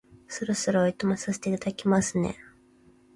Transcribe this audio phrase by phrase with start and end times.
[0.27, 2.35] そろそろお暇させていただきますね